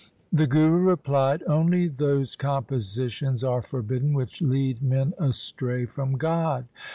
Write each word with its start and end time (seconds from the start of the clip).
The 0.33 0.47
Guru 0.47 0.77
replied,' 0.79 1.43
Only 1.47 1.87
those 1.87 2.35
compositions 2.35 3.43
are 3.43 3.61
forbidden 3.61 4.13
which 4.15 4.41
lead 4.41 4.81
men 4.81 5.13
astray 5.19 5.85
from 5.85 6.13
God. 6.13 6.67